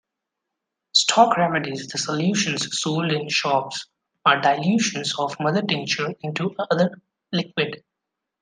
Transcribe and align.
Stock 0.93 1.37
remedies-the 1.37 1.95
solutions 1.95 2.81
sold 2.81 3.11
in 3.11 3.29
shops-are 3.29 4.41
dilutions 4.41 5.13
of 5.19 5.39
mother 5.39 5.61
tincture 5.61 6.15
into 6.23 6.55
other 6.71 6.99
liquid. 7.31 7.83